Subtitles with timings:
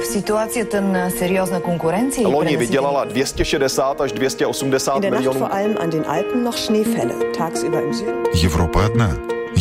[0.00, 2.22] v situaci ten seriózna konkurenci.
[2.24, 5.40] Loni vydělala 260 až 280 In der Nacht milionů.
[5.40, 7.14] vor allem an den Alpen noch Schneefälle.
[7.36, 8.14] Tagsüber im Süden.
[8.44, 9.10] Европа одна.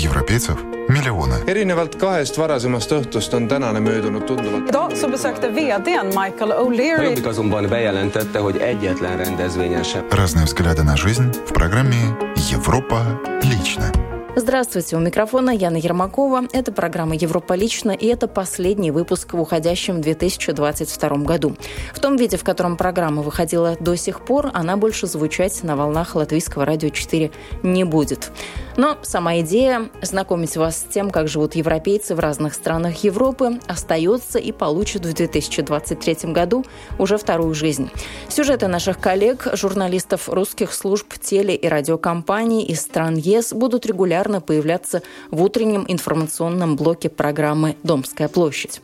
[0.06, 0.58] Европейцев
[0.90, 1.36] миллионы.
[1.48, 4.70] erinevalt kahest varasemast õhtust on tänane möödunud tunduvalt.
[4.70, 10.84] Idag så besökte vdn Michael O'Leary Jobbik azonban bejelentette, hogy egyetlen rendezvényen sem Разные взгляды
[10.84, 12.16] на жизнь в программе
[12.52, 13.02] «Европа
[13.42, 14.09] лично».
[14.36, 16.44] Здравствуйте, у микрофона Яна Ермакова.
[16.54, 21.56] Это программа «Европа лично» и это последний выпуск в уходящем 2022 году.
[21.94, 26.16] В том виде, в котором программа выходила до сих пор, она больше звучать на волнах
[26.16, 27.32] Латвийского радио 4
[27.64, 28.32] не будет.
[28.80, 34.40] Но сама идея знакомить вас с тем, как живут европейцы в разных странах Европы, остается
[34.40, 36.64] и получит в 2023 году
[36.98, 37.90] уже вторую жизнь.
[38.30, 45.02] Сюжеты наших коллег, журналистов русских служб теле- и радиокомпаний из стран ЕС будут регулярно появляться
[45.30, 48.80] в утреннем информационном блоке программы «Домская площадь».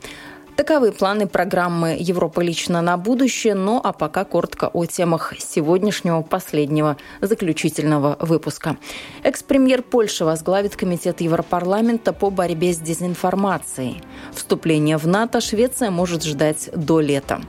[0.55, 6.95] Таковы планы программы «Европа лично на будущее», но а пока коротко о темах сегодняшнего последнего
[7.19, 8.77] заключительного выпуска.
[9.23, 14.01] Экс-премьер Польши возглавит Комитет Европарламента по борьбе с дезинформацией.
[14.33, 17.41] Вступление в НАТО Швеция может ждать до лета.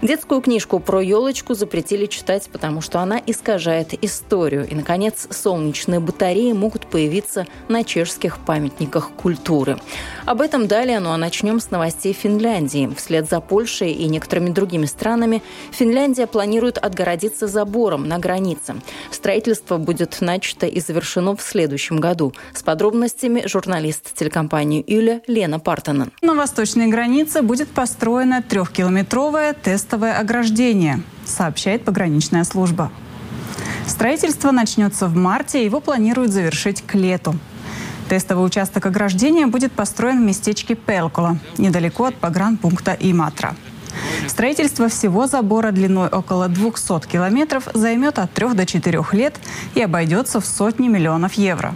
[0.00, 4.64] Детскую книжку про елочку запретили читать, потому что она искажает историю.
[4.68, 9.76] И, наконец, солнечные батареи могут появиться на чешских памятниках культуры.
[10.24, 12.88] Об этом далее, ну а начнем с новостей Финляндии.
[12.96, 18.76] Вслед за Польшей и некоторыми другими странами Финляндия планирует отгородиться забором на границе.
[19.10, 22.32] Строительство будет начато и завершено в следующем году.
[22.54, 26.12] С подробностями журналист телекомпании «Юля» Лена Партонен.
[26.22, 29.54] на восточной границе будет построено трехкилометровое
[29.88, 32.92] тестовое ограждение, сообщает пограничная служба.
[33.86, 37.34] Строительство начнется в марте, его планируют завершить к лету.
[38.10, 43.56] Тестовый участок ограждения будет построен в местечке Пелкула, недалеко от погранпункта Иматра.
[44.26, 49.36] Строительство всего забора длиной около 200 километров займет от 3 до 4 лет
[49.74, 51.74] и обойдется в сотни миллионов евро.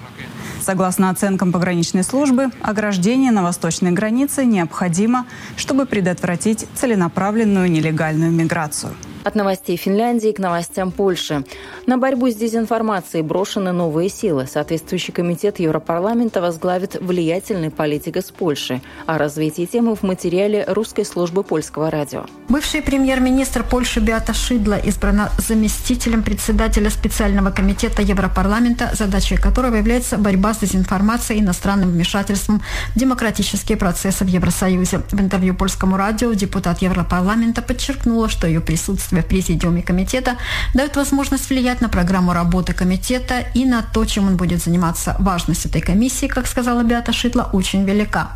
[0.63, 8.95] Согласно оценкам пограничной службы, ограждение на восточной границе необходимо, чтобы предотвратить целенаправленную нелегальную миграцию.
[9.25, 11.45] От новостей Финляндии к новостям Польши.
[11.87, 14.49] На борьбу с дезинформацией брошены новые силы.
[14.53, 18.81] Соответствующий комитет Европарламента возглавит влиятельный политик из Польши.
[19.07, 22.27] О развитии темы в материале русской службы польского радио.
[22.49, 30.53] Бывший премьер-министр Польши Беата Шидла избрана заместителем председателя специального комитета Европарламента, задачей которого является борьба
[30.53, 32.61] с дезинформацией и иностранным вмешательством
[32.95, 35.03] в демократические процессы в Евросоюзе.
[35.13, 40.37] В интервью польскому радио депутат Европарламента подчеркнула, что ее присутствие в президиуме комитета
[40.75, 45.17] дает возможность влиять на программу работы комитета и на то, чем он будет заниматься.
[45.19, 48.31] Важность этой комиссии, как сказала Беата Шидла, очень велика.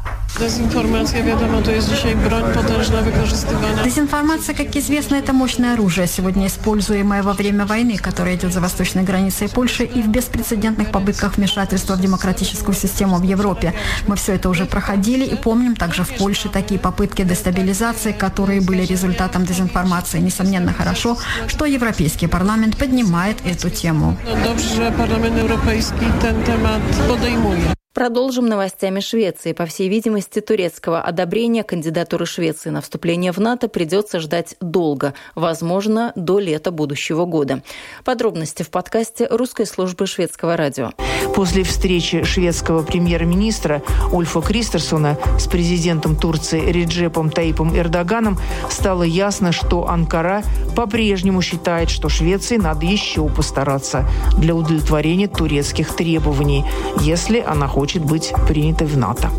[1.81, 3.85] Dzisiaj broń potężna wykorzystywana.
[3.85, 9.03] Дезинформация, как известно, это мощное оружие, сегодня используемое во время войны, которая идет за восточной
[9.03, 13.73] границей Польши и в беспрецедентных попытках вмешательства в демократическую систему в Европе.
[14.07, 18.85] Мы все это уже проходили и помним также в Польше такие попытки дестабилизации, которые были
[18.85, 20.21] результатом дезинформации.
[20.21, 21.19] Несомненно, хорошо,
[21.49, 24.17] что Европейский парламент поднимает эту тему.
[24.45, 27.76] Dobrze, że Parlament Europejski ten temat.
[27.97, 29.55] Продолжим новостями Швеции.
[29.55, 36.13] По всей видимости, турецкого одобрения кандидатуры Швеции на вступление в НАТО придется ждать долго, возможно,
[36.15, 37.63] до лета будущего года.
[38.05, 40.91] Подробности в подкасте русской службы шведского радио.
[41.35, 43.83] После встречи шведского премьер-министра
[44.13, 50.43] Ульфа Кристерсона с президентом Турции Реджепом Таипом Эрдоганом стало ясно, что Анкара
[50.77, 56.67] по-прежнему считает, что Швеции надо еще постараться для удовлетворения турецких требований,
[57.01, 59.31] если она хочет быть принятой в НАТО.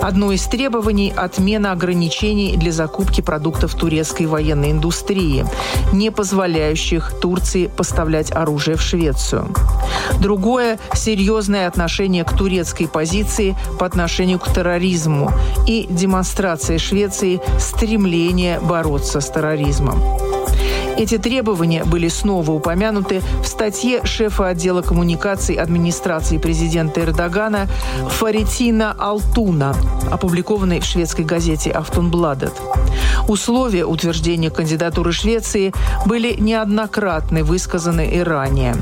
[0.00, 5.46] Одно из требований– отмена ограничений для закупки продуктов турецкой военной индустрии,
[5.92, 9.48] не позволяющих Турции поставлять оружие в Швецию.
[10.20, 15.32] Другое– серьезное отношение к турецкой позиции по отношению к терроризму
[15.66, 20.02] и демонстрация Швеции стремления бороться с терроризмом.
[20.96, 27.66] Эти требования были снова упомянуты в статье шефа отдела коммуникаций администрации президента Эрдогана
[28.10, 29.74] Фаритина Алтуна,
[30.10, 32.52] опубликованной в шведской газете «Автунбладет».
[33.26, 35.72] Условия утверждения кандидатуры Швеции
[36.04, 38.76] были неоднократно высказаны и ранее.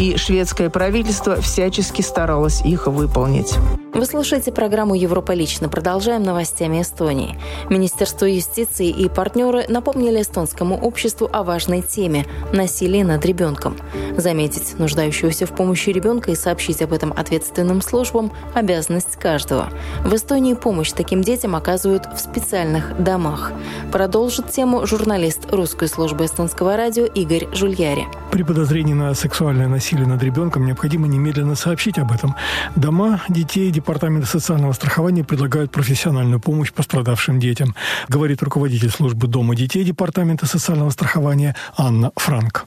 [0.00, 3.54] И шведское правительство всячески старалось их выполнить.
[3.94, 5.68] Вы слушаете программу «Европа лично».
[5.68, 7.38] Продолжаем новостями Эстонии.
[7.70, 13.76] Министерство юстиции и партнеры напомнили эстонскому обществу о важной теме– насилии над ребенком.
[14.16, 19.68] Заметить нуждающегося в помощи ребенка и сообщить об этом ответственным службам– обязанность каждого.
[20.04, 23.52] В Эстонии помощь таким детям оказывают в специальных домах.
[23.92, 28.06] Продолжит тему журналист русской службы эстонского радио Игорь Жульяри.
[28.30, 32.34] При подозрении на сексуальное насилие над ребенком необходимо немедленно сообщить об этом.
[32.74, 37.74] Дома детей Департамента социального страхования предлагают профессиональную помощь пострадавшим детям,
[38.08, 42.64] говорит руководитель службы Дома детей Департамента социального страхования Анна Франк.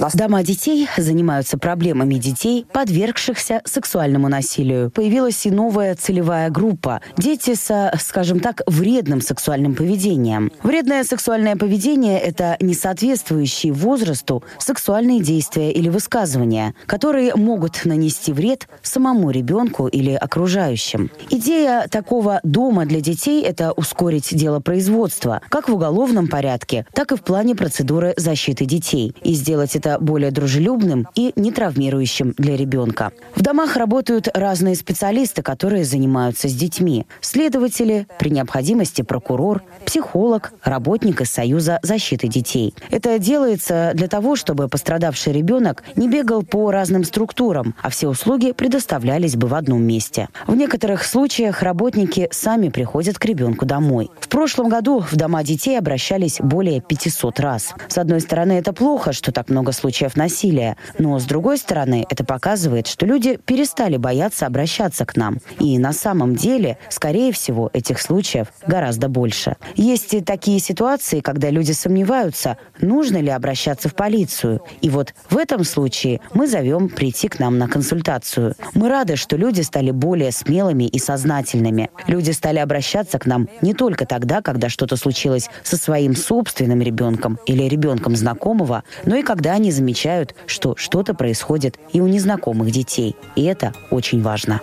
[0.00, 0.16] Ласт.
[0.16, 4.90] Дома детей занимаются проблемами детей, подвергшихся сексуальному насилию.
[4.90, 10.52] Появилась и новая целевая группа– дети со, скажем так, вредным сексуальным поведением.
[10.62, 19.30] Вредное сексуальное поведение– это несоответствующие возрасту сексуальные действия или высказывания, которые могут нанести вред самому
[19.30, 21.10] ребенку или окружающим.
[21.30, 27.16] Идея такого дома для детей– это ускорить дело производства, как в уголовном порядке, так и
[27.16, 33.12] в плане процедуры защиты детей, и сделать это более дружелюбным и не травмирующим для ребенка.
[33.34, 37.06] В домах работают разные специалисты, которые занимаются с детьми.
[37.20, 42.74] Следователи, при необходимости прокурор, психолог, работник из Союза защиты детей.
[42.90, 48.52] Это делается для того, чтобы пострадавший ребенок не бегал по разным структурам, а все услуги
[48.52, 50.28] предоставлялись бы в одном месте.
[50.46, 54.10] В некоторых случаях работники сами приходят к ребенку домой.
[54.20, 57.74] В прошлом году в дома детей обращались более более 500 раз.
[57.88, 62.24] С одной стороны, это плохо, что так много случаев насилия, но с другой стороны, это
[62.24, 65.38] показывает, что люди перестали бояться обращаться к нам.
[65.58, 69.56] И на самом деле, скорее всего, этих случаев гораздо больше.
[69.76, 74.60] Есть и такие ситуации, когда люди сомневаются, нужно ли обращаться в полицию.
[74.80, 78.54] И вот в этом случае мы зовем прийти к нам на консультацию.
[78.74, 81.90] Мы рады, что люди стали более смелыми и сознательными.
[82.06, 86.80] Люди стали обращаться к нам не только тогда, когда что-то случилось со своим собственным собственным
[86.80, 92.70] ребенком или ребенком знакомого, но и когда они замечают, что что-то происходит и у незнакомых
[92.70, 93.16] детей.
[93.34, 94.60] И это очень важно.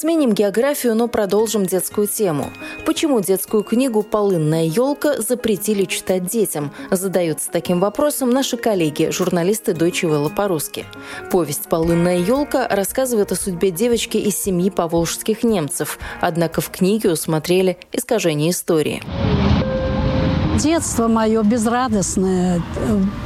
[0.00, 2.50] Сменим географию, но продолжим детскую тему.
[2.86, 6.72] Почему детскую книгу «Полынная елка» запретили читать детям?
[6.90, 10.86] Задаются таким вопросом наши коллеги, журналисты Deutsche Welle по-русски.
[11.30, 15.98] Повесть «Полынная елка» рассказывает о судьбе девочки из семьи поволжских немцев.
[16.22, 19.02] Однако в книге усмотрели искажение истории.
[20.58, 22.62] Детство мое безрадостное,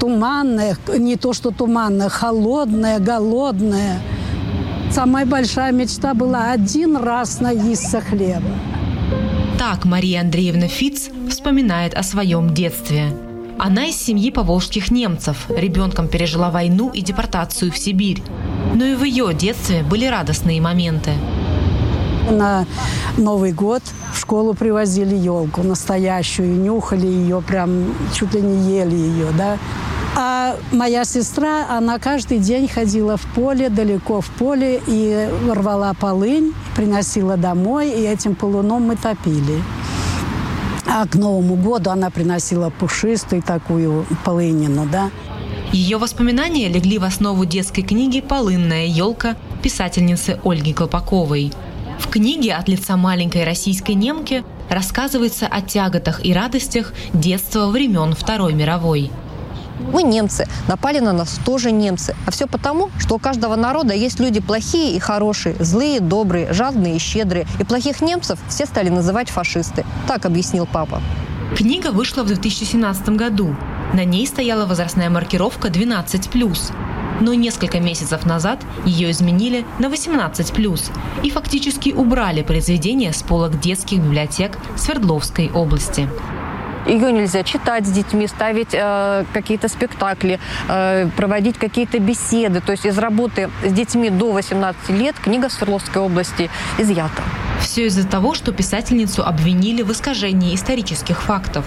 [0.00, 4.00] туманное, не то что туманное, холодное, голодное.
[4.94, 8.48] Самая большая мечта была один раз наесться хлеба.
[9.58, 13.12] Так Мария Андреевна Фиц вспоминает о своем детстве.
[13.58, 18.22] Она из семьи поволжских немцев, ребенком пережила войну и депортацию в Сибирь.
[18.72, 21.10] Но и в ее детстве были радостные моменты.
[22.30, 22.64] На
[23.16, 23.82] Новый год
[24.12, 29.58] в школу привозили елку настоящую, нюхали ее, прям чуть ли не ели ее, да.
[30.16, 36.54] А моя сестра, она каждый день ходила в поле, далеко в поле, и рвала полынь,
[36.76, 39.62] приносила домой, и этим полуном мы топили.
[40.86, 45.10] А к Новому году она приносила пушистую такую полынину, да.
[45.72, 51.52] Ее воспоминания легли в основу детской книги «Полынная елка» писательницы Ольги Колпаковой–
[51.98, 58.54] в книге от лица маленькой российской немки рассказывается о тяготах и радостях детства времен Второй
[58.54, 59.10] мировой.
[59.92, 62.14] Мы немцы, напали на нас тоже немцы.
[62.26, 66.96] А все потому, что у каждого народа есть люди плохие и хорошие, злые, добрые, жадные
[66.96, 67.46] и щедрые.
[67.58, 69.84] И плохих немцев все стали называть фашисты.
[70.06, 71.00] Так объяснил папа.
[71.56, 73.54] Книга вышла в 2017 году.
[73.92, 76.72] На ней стояла возрастная маркировка 12+
[77.20, 80.90] но несколько месяцев назад ее изменили на 18+,
[81.22, 86.08] и фактически убрали произведение с полок детских библиотек Свердловской области.
[86.86, 90.38] Ее нельзя читать с детьми, ставить э, какие-то спектакли,
[90.68, 92.60] э, проводить какие-то беседы.
[92.60, 97.22] То есть из работы с детьми до 18 лет книга Свердловской области изъята.
[97.60, 101.64] Все из-за того, что писательницу обвинили в искажении исторических фактов.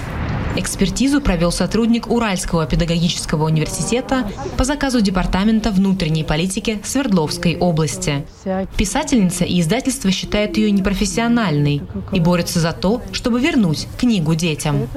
[0.58, 8.26] Экспертизу провел сотрудник Уральского педагогического университета по заказу Департамента внутренней политики Свердловской области.
[8.76, 14.88] Писательница и издательство считают ее непрофессиональной и борются за то, чтобы вернуть книгу детям.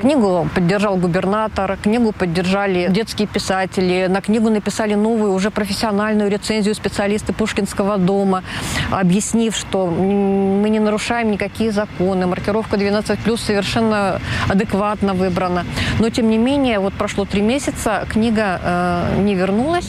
[0.00, 7.34] Книгу поддержал губернатор, книгу поддержали детские писатели, на книгу написали новую уже профессиональную рецензию специалисты
[7.34, 8.42] Пушкинского дома,
[8.90, 15.64] объяснив, что мы не нарушаем никакие законы, маркировка 12+, совершенно адекватна адекватно выбрана.
[15.98, 19.88] Но, тем не менее, вот прошло три месяца, книга э, не вернулась.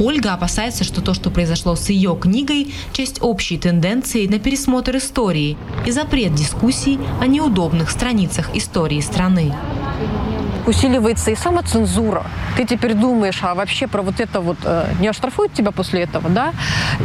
[0.00, 5.56] Ольга опасается, что то, что произошло с ее книгой, часть общей тенденции на пересмотр истории
[5.86, 9.52] и запрет дискуссий о неудобных страницах истории страны.
[10.68, 12.24] Усиливается и самоцензура.
[12.56, 16.28] Ты теперь думаешь, а вообще про вот это вот э, не оштрафуют тебя после этого,
[16.28, 16.52] да?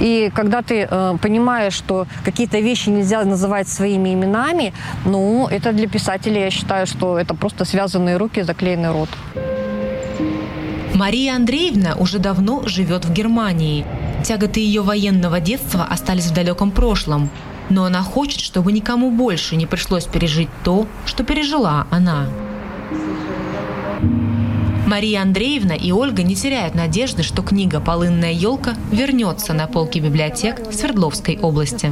[0.01, 4.73] И когда ты э, понимаешь, что какие-то вещи нельзя называть своими именами,
[5.05, 9.09] ну, это для писателя, я считаю, что это просто связанные руки, заклеенный рот.
[10.93, 13.85] Мария Андреевна уже давно живет в Германии.
[14.23, 17.29] Тяготы ее военного детства остались в далеком прошлом.
[17.69, 22.27] Но она хочет, чтобы никому больше не пришлось пережить то, что пережила она.
[24.85, 30.61] Мария Андреевна и Ольга не теряют надежды, что книга «Полынная елка» вернется на полки библиотек
[30.71, 31.91] Свердловской области.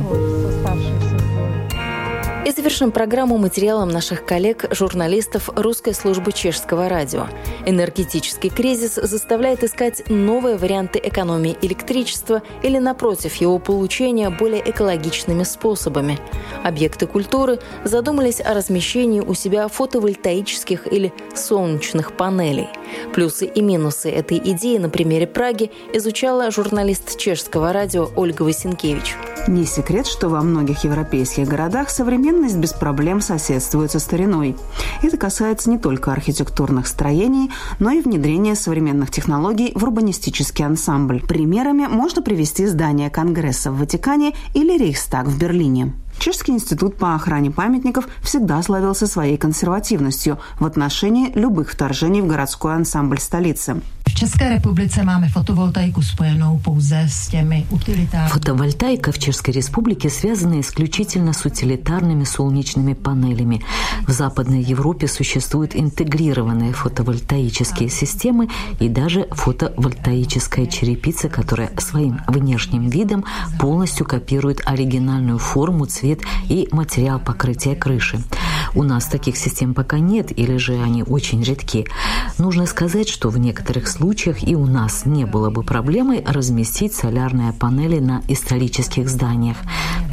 [2.43, 7.27] И завершим программу материалом наших коллег, журналистов русской службы чешского радио.
[7.67, 16.17] Энергетический кризис заставляет искать новые варианты экономии электричества или, напротив, его получения более экологичными способами.
[16.63, 22.69] Объекты культуры задумались о размещении у себя фотовольтаических или солнечных панелей.
[23.13, 29.15] Плюсы и минусы этой идеи на примере Праги изучала журналист чешского радио Ольга Васенкевич.
[29.47, 34.55] Не секрет, что во многих европейских городах современность без проблем соседствует со стариной.
[35.01, 41.21] Это касается не только архитектурных строений, но и внедрения современных технологий в урбанистический ансамбль.
[41.21, 45.93] Примерами можно привести здание Конгресса в Ватикане или Рейхстаг в Берлине.
[46.19, 52.75] Чешский институт по охране памятников всегда славился своей консервативностью в отношении любых вторжений в городской
[52.75, 53.81] ансамбль столицы.
[54.11, 58.29] V České republice máme fotovoltaiku spojenou pouze с těmi utilitárními.
[58.29, 63.61] Фотовольтайка в Чешской Республике связана исключительно с утилитарными солнечными панелями.
[64.07, 68.49] В Западной Европе существуют интегрированные фотовольтаические системы
[68.81, 73.23] и даже фотовольтаическая черепица, которая своим внешним видом
[73.59, 78.19] полностью копирует оригинальную форму, цвет и материал покрытия крыши.
[78.73, 81.85] У нас таких систем пока нет, или же они очень редки.
[82.37, 87.53] Нужно сказать, что в некоторых случаях и у нас не было бы проблемой разместить солярные
[87.53, 89.57] панели на исторических зданиях.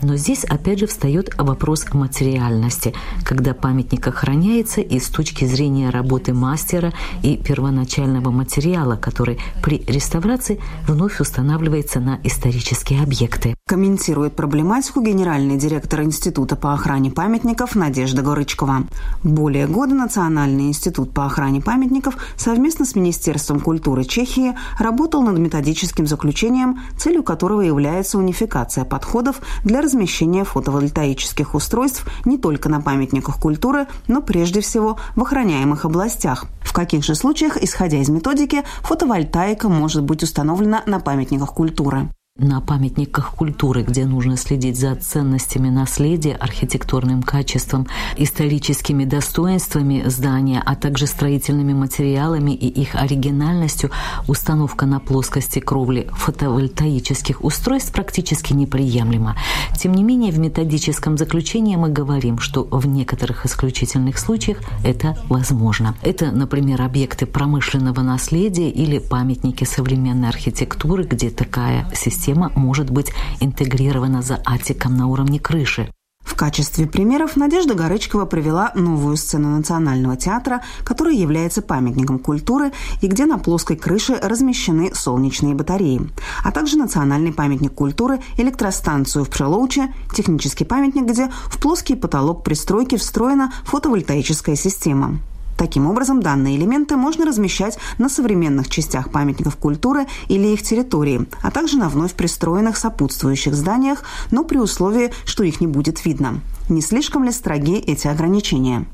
[0.03, 6.35] Но здесь опять же встает вопрос материальности, когда памятник охраняется и с точки зрения работы
[6.35, 13.55] мастера и первоначального материала, который при реставрации вновь устанавливается на исторические объекты.
[13.67, 18.85] Комментирует проблематику генеральный директор Института по охране памятников Надежда Горычкова.
[19.25, 26.07] Более года Национальный институт по охране памятников совместно с Министерством культуры Чехии работал над методическим
[26.07, 33.87] заключением, целью которого является унификация подходов для размещения фотовольтаических устройств не только на памятниках культуры,
[34.07, 36.47] но прежде всего в охраняемых областях.
[36.63, 42.09] В каких же случаях, исходя из методики, фотовольтаика может быть установлена на памятниках культуры?
[42.39, 50.77] На памятниках культуры, где нужно следить за ценностями наследия, архитектурным качеством, историческими достоинствами здания, а
[50.77, 53.91] также строительными материалами и их оригинальностью,
[54.29, 59.37] установка на плоскости кровли фотовольтаических устройств практически неприемлема.
[59.77, 65.97] Тем не менее, в методическом заключении мы говорим, что в некоторых исключительных случаях это возможно.
[66.03, 73.11] Это, например, объекты промышленного наследия или памятники современной архитектуры, где такая система система может быть
[73.41, 75.91] интегрирована за атиком на уровне крыши.
[76.21, 83.07] В качестве примеров Надежда Горычкова привела новую сцену Национального театра, которая является памятником культуры и
[83.07, 86.03] где на плоской крыше размещены солнечные батареи,
[86.45, 92.97] а также национальный памятник культуры, электростанцию в Пшелоуче, технический памятник, где в плоский потолок пристройки
[92.97, 95.19] встроена фотовольтаическая система.
[95.59, 101.51] Таким образом, данные элементы можно размещать на современных частях памятников культуры или их территории, а
[101.51, 106.41] также на вновь пристроенных сопутствующих зданиях, но при условии, что их не будет видно.
[106.69, 108.87] Не слишком ли строги эти ограничения?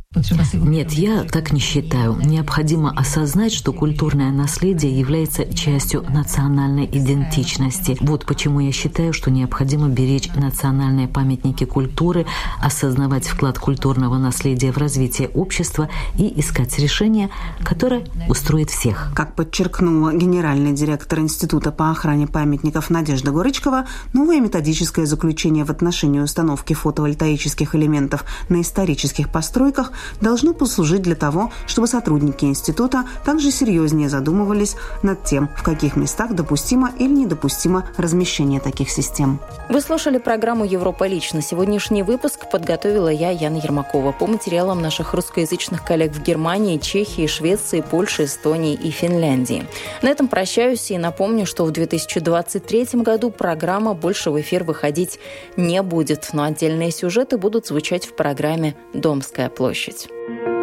[0.54, 2.16] Нет, я так не считаю.
[2.24, 7.96] Необходимо осознать, что культурное наследие является частью национальной идентичности.
[8.00, 12.26] Вот почему я считаю, что необходимо беречь национальные памятники культуры,
[12.62, 17.30] осознавать вклад культурного наследия в развитие общества и искать решение,
[17.64, 19.10] которое устроит всех.
[19.16, 26.20] Как подчеркнула генеральный директор Института по охране памятников Надежда Горычкова, новое методическое заключение в отношении
[26.20, 34.08] установки фотовольтаических элементов на исторических постройках– должно послужить для того, чтобы сотрудники института также серьезнее
[34.08, 39.40] задумывались над тем, в каких местах допустимо или недопустимо размещение таких систем.
[39.68, 41.42] Вы слушали программу «Европа лично».
[41.42, 47.80] Сегодняшний выпуск подготовила я, Яна Ермакова, по материалам наших русскоязычных коллег в Германии, Чехии, Швеции,
[47.80, 49.66] Польше, Эстонии и Финляндии.
[50.02, 55.18] На этом прощаюсь и напомню, что в 2023 году программа больше в эфир выходить
[55.56, 59.93] не будет, но отдельные сюжеты будут звучать в программе «Домская площадь».
[59.94, 60.53] Peace.